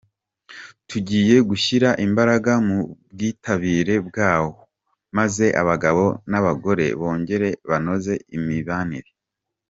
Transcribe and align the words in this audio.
Tugiye 0.89 1.35
gushyira 1.49 1.89
imbaraga 2.05 2.51
mu 2.67 2.77
bwitabire 3.11 3.95
bwawo 4.07 4.51
maze 5.17 5.45
abagabo 5.61 6.05
n’abagore 6.31 6.85
bongere 6.99 7.49
banoze 7.69 8.13
imibanire. 8.37 9.09